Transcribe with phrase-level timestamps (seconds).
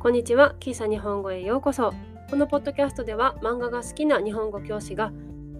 [0.00, 1.92] こんにちは、キーサ日本語へようこそ。
[2.30, 5.10] このポッドキャストでは漫画が好きな日本語教師が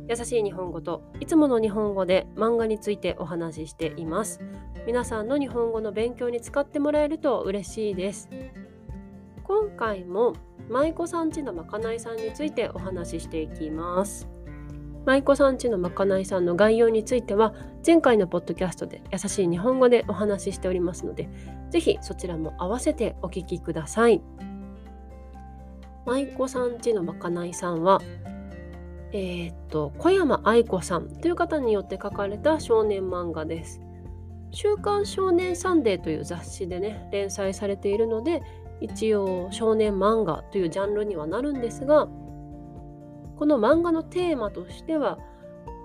[0.09, 4.41] 優しい日本語といつもの日本語で漫画についてお話ししています。
[4.87, 8.29] 皆さんの日本語の勉強に使ってもらえると嬉しいです。
[9.43, 10.35] 今回も
[10.71, 14.29] 舞妓さんちのまかないさんについてお話ししていきます。
[15.07, 17.55] 舞妓さんちのまかないさんの概要については
[17.87, 21.29] 前回のポッドキャストで優しい日本語でお話ししておりますので
[21.71, 24.21] ぜひそちらも合わせてお聞きください。
[26.07, 28.01] 舞妓さんちのまかないさんは
[29.13, 33.81] えー、っと小山愛子さんという方によって書かれた少年漫画です。
[34.51, 38.43] 週刊少年サンデーという雑誌でね連載されているので
[38.81, 42.09] 一応少年漫画というジャンルにはなるんですが
[43.39, 45.19] この漫画のテーマとしては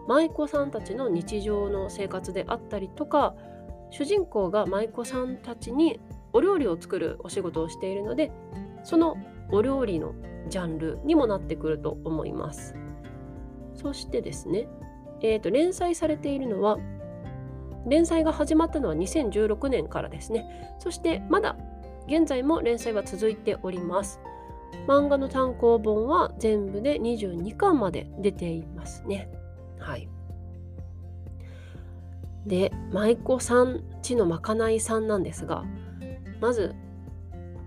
[0.08, 3.36] 舞妓さんたちの日常の生活であったりとか
[3.92, 6.00] 主人公が舞妓さんたちに
[6.34, 8.32] お料理を作るお仕事をしているので
[8.84, 9.18] その
[9.52, 10.16] お料理の
[10.50, 12.76] ジャンルにもなってくると思います。
[13.76, 14.68] そしてですね、
[15.22, 16.78] えーと、連載されているのは
[17.86, 20.76] 連載が始まったのは2016年からですね。
[20.80, 21.56] そしてまだ
[22.08, 24.20] 現在も連載は続いております。
[24.88, 29.30] 漫画の単行本は全部で22巻まで出ていますね。
[29.80, 30.08] はい。
[32.46, 35.64] で、舞妓さんちのまかないさんなんですが、
[36.42, 36.76] まず、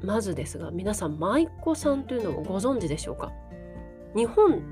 [0.02, 3.32] まずですが、皆さん、舞妓さんというのをご存知でしょうか？
[4.14, 4.62] 日本、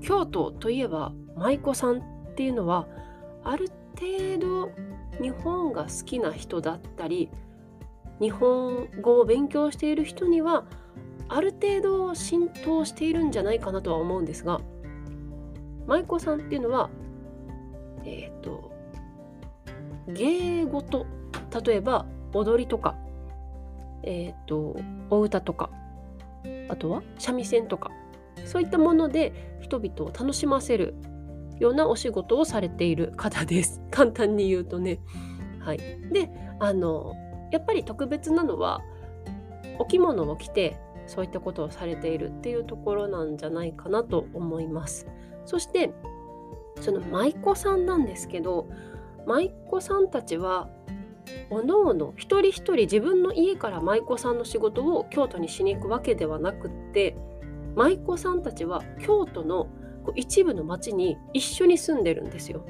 [0.00, 2.02] 京都といえば、舞妓さんっ
[2.34, 2.88] ていうのは、
[3.44, 4.70] ある程度
[5.20, 7.30] 日本が好きな人だったり、
[8.20, 10.64] 日本語を勉強している人には
[11.34, 14.60] ある程度浸透しているんじゃないかなとは思うんですが
[15.86, 16.90] 舞妓さんっていうのは
[18.04, 18.70] えっ、ー、と
[20.08, 21.06] 芸事
[21.64, 22.96] 例えば踊りとか
[24.02, 24.76] えっ、ー、と
[25.08, 25.70] お歌とか
[26.68, 27.90] あとは三味線とか
[28.44, 30.94] そういったもので人々を楽しませる
[31.58, 33.80] ようなお仕事をされている方です。
[33.90, 34.98] 簡単に言うとね。
[35.60, 36.28] はい、で
[36.58, 37.14] あの
[37.52, 38.82] やっぱり特別なのは
[39.78, 40.76] お着物を着て
[41.06, 45.06] そういったことをされているっていうところなんじゃないかなと思います。
[45.44, 45.92] そして
[46.80, 48.68] その舞妓さんなんですけど
[49.26, 50.68] 舞妓さんたちは
[51.50, 57.16] おのおの一人一人自分の家から舞妓さんの仕事を京都にしに行くわけではなくって
[57.76, 59.68] 舞妓さんたちは京都の
[60.16, 62.64] 一部の町に一緒に住んでるんですよ。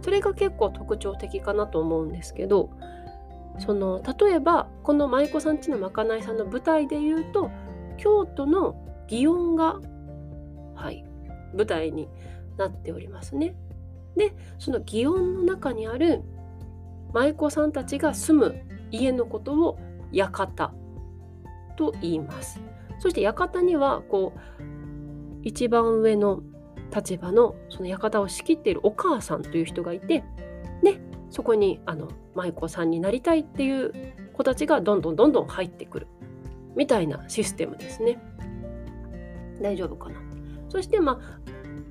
[0.00, 2.70] それが結構特徴的かなと思うんですけど
[3.58, 7.50] その例えばこの舞妓さんちのまかないさんの舞台で言うと
[7.96, 8.74] 京都の
[9.08, 9.80] 祇園が、
[10.74, 11.04] はい、
[11.54, 12.08] 舞台に
[12.56, 13.54] なっておりますね。
[14.16, 16.22] でその祇園の中にある
[17.12, 18.54] 舞妓さんたちが住む
[18.90, 19.78] 家のことを
[20.12, 20.72] 館
[21.76, 22.60] と言います。
[22.98, 24.40] そして館にはこう
[25.42, 26.42] 一番上の
[26.94, 30.24] 立場のその館を仕切っているお母さんという人がいて
[31.34, 33.92] そこにあの舞妓さんになりたいっていう
[34.34, 36.06] 子たちがどんどんどんどん入ってくる
[36.76, 38.22] みたいなシステムですね。
[39.60, 40.20] 大丈夫かな。
[40.68, 41.40] そしてまあ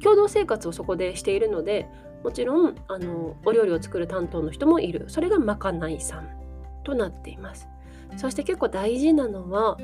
[0.01, 1.89] 共同生活をそこでしているので
[2.23, 5.09] もちろんあのお料理を作る担当の人もいる。
[5.09, 6.29] それがまかないさん
[6.85, 7.67] となっています。
[8.15, 9.75] そして結構大事なのは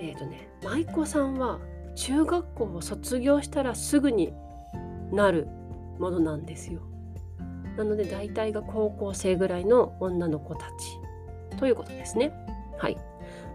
[0.00, 1.60] えっ、ー、とね舞妓さんは
[1.94, 4.34] 中学校を卒業したらすぐに
[5.12, 5.46] なる
[6.00, 6.80] ものなんですよ。
[7.76, 10.98] なので大体が高校生ぐらいの女の子たち
[11.58, 12.32] ということですね。
[12.78, 12.98] はい。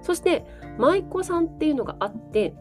[0.02, 0.46] そして
[0.78, 2.54] 舞妓さんっていうのがあって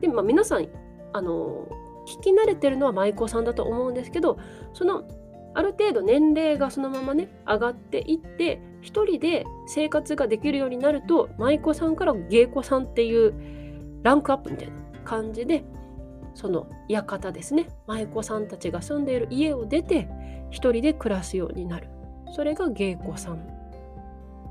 [0.00, 0.68] で、まあ、皆さん
[1.12, 1.68] あの
[2.06, 4.38] 聞き慣れてるのは舞妓さんだと思うんですけど
[4.72, 5.04] その
[5.54, 13.34] ある程度年齢がそのままね上がっていって一人で生活ができるようになると舞妓さんから芸妓さんっていう
[14.02, 15.64] ランクアップみたいな感じで
[16.34, 20.08] その館ですね舞妓さんたちが住んでいる家を出て
[20.50, 21.88] 一人で暮らすようになる。
[22.34, 23.38] それが芸妓さん。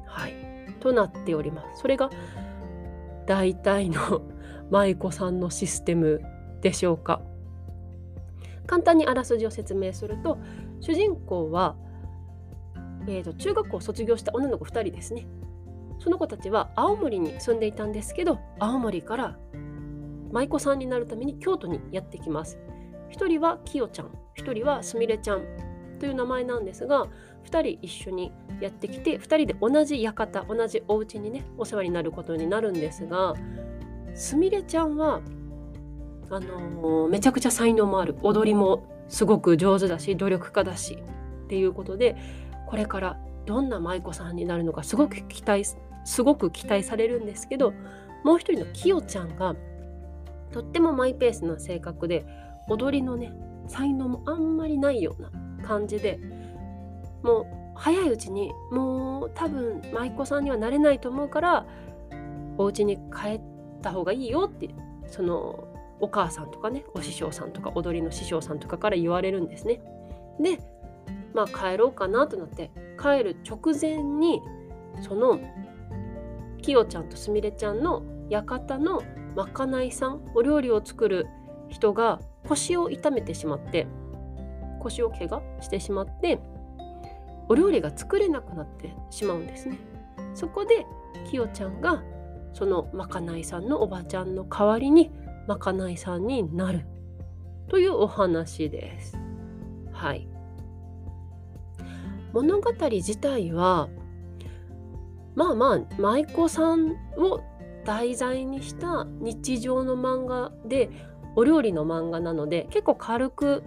[0.06, 0.34] はい。
[0.80, 1.82] となっております。
[1.82, 2.10] それが
[3.26, 4.22] 大体の
[4.70, 6.22] 舞妓さんのシステム
[6.62, 7.22] でしょうか。
[8.66, 10.40] 簡単にあらすじを説明すると
[10.80, 11.76] 主人公は、
[13.08, 15.28] えーと、中学校を卒業した女の子2人ですね。
[16.00, 19.38] その子たちは青森に住んでいたんですけど青森から
[20.32, 22.60] 舞妓さんになるために京都にやってきます。
[23.12, 24.08] 1人はきよちゃん
[24.38, 25.44] 1人はすみれちゃん
[26.06, 27.08] という名前なんですが
[27.46, 28.32] 2人一緒に
[28.62, 33.34] やってきて2人で同じ館同じお家にねお世話になることになるんですが
[34.14, 35.22] すみれちゃんは
[36.30, 38.18] あのー、めちゃくちゃ才能もある。
[38.22, 40.98] 踊りもすごく上手だし努力家だし
[41.46, 42.16] っていうことで
[42.68, 43.18] これから
[43.48, 45.64] どんな舞妓さんになるのかすごく期待
[46.04, 47.74] すごく期待されるんですけど
[48.24, 49.56] もう一人のきよちゃんが
[50.52, 52.26] とってもマイペースな性格で
[52.70, 53.34] 踊りのね
[53.68, 55.32] 才能もあんまりないような
[55.66, 56.20] 感じで
[57.24, 57.46] もう
[57.76, 61.66] 早いうちにもう多分舞妓さんにはなれないと思うから
[62.58, 63.42] お家に帰っ
[63.82, 64.70] た方がいいよって
[65.08, 65.68] その
[66.00, 69.82] お母さんとかねお師匠さんとか踊りの師匠さんとかから言われるんですね。
[70.40, 70.60] で
[71.34, 72.72] まあ帰ろうかなとなって
[73.02, 74.42] 帰る直前に
[75.02, 75.40] その
[76.62, 79.04] きよちゃんとすみれちゃんの館の
[79.36, 81.28] まかないさんお料理を作る
[81.70, 83.88] 人が腰を痛めてしまって
[84.86, 86.40] 腰を怪我してしまって
[87.48, 89.78] お料理が作れなくなってしまうんですね。
[90.34, 90.86] そこで
[91.30, 92.04] きよちゃんが
[92.54, 95.12] そのまかないさんのおばちゃんの代わりに
[95.48, 96.86] まかないさんになる
[97.68, 99.18] というお話です。
[99.92, 100.28] はい。
[102.34, 103.90] 物語自体は
[105.36, 107.42] まあまあ舞妓さんを
[107.86, 110.90] 題材にした日常の漫画で
[111.36, 113.64] お料理の漫画なので結構軽く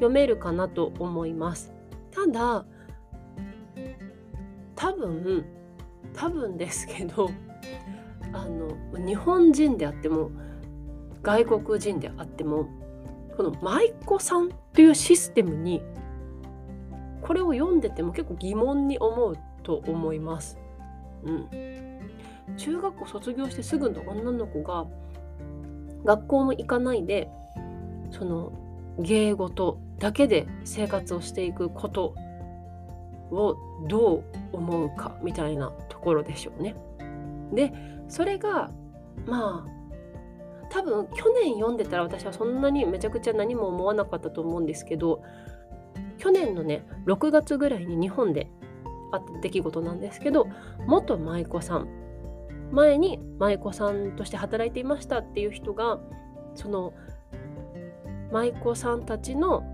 [0.00, 1.74] 読めるかなと思います。
[2.10, 2.64] ただ
[4.74, 5.44] 多分
[6.14, 7.28] 多分ですけど
[8.32, 10.30] あの日本人であっても
[11.22, 12.66] 外国人であっても
[13.36, 15.82] この舞妓さんというシステムに
[17.20, 20.58] これを読んでても結構疑問に思うと思います。
[21.22, 21.48] うん、
[22.56, 24.86] 中学校卒業してすぐの女の子が
[26.04, 27.28] 学校も行かないで
[28.10, 28.52] その
[28.98, 32.14] 芸事だけで生活をしていくこと
[33.30, 33.56] を
[33.86, 36.74] どう思うかみたいなところでしょうね。
[37.52, 37.72] で
[38.08, 38.70] それが
[39.26, 39.80] まあ
[40.70, 45.22] 多分去年読んでたら私はそんなにめちゃくちゃ何も思わなかったと思うんですけど
[46.18, 48.48] 去年のね6月ぐらいに日本で
[49.12, 50.46] あった出来事なんですけど
[50.86, 51.88] 元舞妓さん
[52.70, 55.98] 前に舞妓さんとして働いていましたっていう人が
[56.54, 56.94] その
[58.32, 59.64] 舞妓さんたちの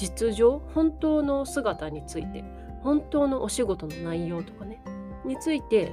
[0.00, 2.42] 実情本当の姿について
[2.82, 4.82] 本当のお仕事の内容とかね
[5.26, 5.92] について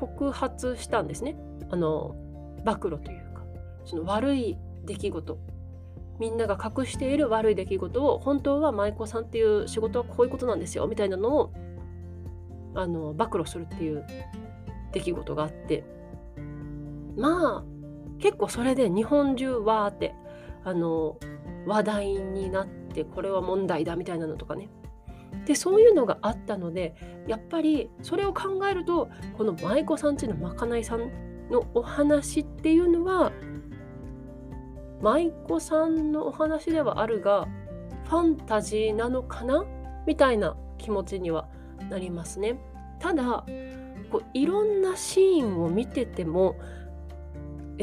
[0.00, 1.36] 告発したんですね。
[1.68, 2.16] あの
[2.64, 3.42] 暴露というか
[3.84, 4.56] その悪い
[4.86, 5.38] 出来事。
[6.18, 11.52] みんなが隠している悪い出来事を本当は舞妓さんっていう仕事はこういうことなんですよみたいなのを
[12.74, 14.06] あの暴露するっていう
[14.92, 15.84] 出来事があって。
[17.16, 17.64] まあ
[18.20, 20.14] 結構それで日本中わーって
[20.64, 21.18] あの
[21.66, 24.68] 話題になってこれは問題だみたいなのとかね
[25.46, 26.94] でそういうのがあったので
[27.26, 31.10] やっぱりそれを考えるとこの舞妓さんちのまかないさん
[31.50, 33.32] のお話っていうのは
[35.00, 37.48] 舞妓さんのお話ではあるが
[38.04, 39.64] ファンタジーなのかな？
[40.06, 41.48] みたいな気持ちには
[41.90, 42.60] なりますね。
[43.00, 43.44] ただ
[44.10, 46.56] こういろんなシーンを見てても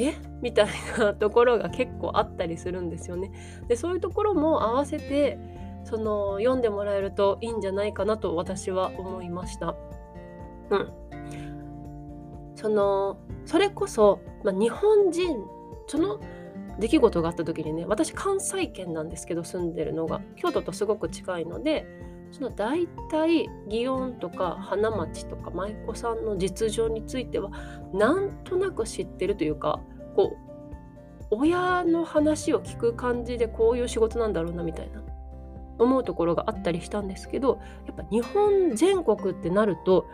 [0.05, 0.15] え？
[0.41, 0.67] みたい
[0.97, 3.31] なところが結構あったりするんですよね。
[3.67, 5.37] でそういうところも合わせて
[5.83, 9.75] その読んでもらえるといいんじゃないかなと私は思いました。
[10.69, 10.93] うん。
[12.55, 15.37] そのそれこそ、まあ、日本人
[15.87, 16.19] その
[16.77, 21.85] 出来事があった時にね私関西圏なんですけど住んでるのが京都とすごく近いので
[22.31, 27.51] その大体祇園とか花町とか舞妓さんの実情については
[27.93, 29.79] なんとなく知ってるというか
[30.15, 30.49] こう
[31.31, 35.01] 親の話を聞く感じでこういう仕事なんだろうなみたいな
[35.77, 40.05] 思うところがあったりしたんですけどやっぱ日本全国ってなると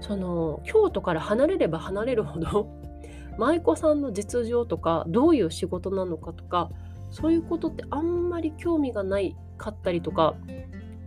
[0.00, 2.68] その京都から離れれば離れるほど
[3.38, 6.70] 舞妓さんの実情とかどういう仕事なのかとか
[7.10, 10.34] そういうことってあんまり興味がないかったりとか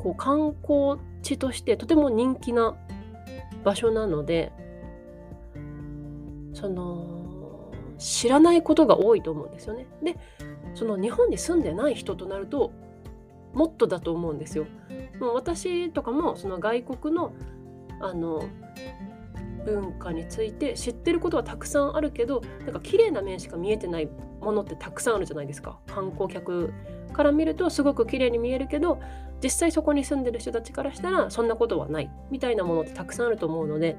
[0.08, 2.76] こう観光地としてとても人気な
[3.64, 4.54] 場所なので
[6.54, 9.88] その知らないことが多いと思うんですよね。
[10.04, 10.18] で
[10.76, 12.72] その日本に住んでない人となると
[13.54, 14.66] もっとだと思うんですよ。
[15.20, 17.34] もう私とかもその外国の
[18.00, 18.44] あの
[19.66, 24.08] 文化について知ってることはたくさんあるけどなんか綺麗な面しか見えてない
[24.40, 26.72] ものってたくさんあるじゃないですか観光客
[27.12, 29.02] から見るとすごく綺麗に見えるけど
[29.44, 33.98] 実際そこに住んでる人たちからしたらそんなことはないみたいなものってたくさんあると思うので、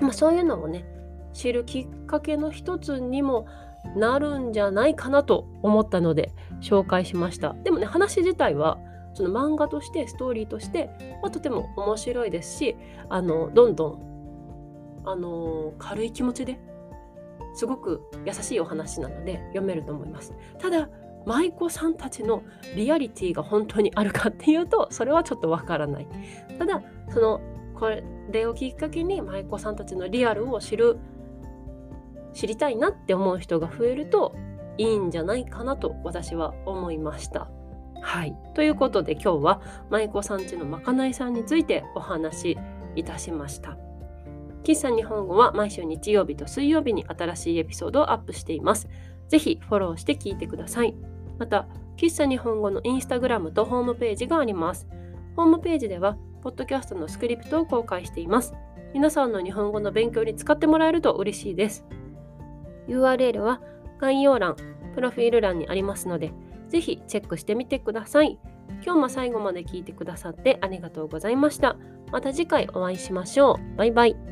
[0.00, 0.84] まあ、そういうのをね
[1.32, 3.46] 知るきっかけの一つにも
[3.96, 7.54] なるんじゃないかなと思ったので紹介しました。
[7.64, 8.78] でもね話自体は
[9.14, 10.90] その漫画としてストーリーとして、
[11.22, 12.76] まあ、とても面白いですし
[13.08, 16.58] あのどんどんあの軽い気持ちで
[17.54, 20.32] すごく優しいお話なので読めると思います。
[20.58, 20.88] ただ
[21.26, 22.42] 舞妓さんたちの
[22.76, 26.06] リアリティが本当にあるかっていうとそれはちょっとわからない
[26.58, 27.40] ただその
[27.74, 27.90] こ
[28.30, 30.98] れをきっかけに舞妓さんたちのリアルを知る
[32.32, 34.34] 知りたいなって思う人が増えると
[34.78, 37.50] いいんじゃないかなと私は思いました。
[38.00, 38.34] はい。
[38.54, 39.60] ということで今日は
[39.90, 42.58] 舞妓さんちのまかないさんについてお話し
[42.96, 43.76] いたしました。
[44.64, 48.88] 喫茶日本語は毎週日曜日と水曜日に新しいエピソードをアップしています。
[49.28, 50.94] ぜひフォローして聞いてください。
[51.42, 54.86] また、喫茶日本語のインスタグラムとホームページがあります。
[55.34, 58.54] ホームページでは、ポッドキャストのスクリプトを公開しています。
[58.94, 61.84] 皆さんの日本語の勉強に使ってもらえると嬉しいです。
[62.86, 63.60] URL は
[63.98, 64.54] 概要欄、
[64.94, 66.32] プロフィール欄にありますので、
[66.68, 68.38] ぜひチェックしてみてください。
[68.84, 71.76] 今日も最後まで聞いてくださってありがとうございました。
[72.12, 73.76] また次回お会いしましょう。
[73.76, 74.31] バイバイ。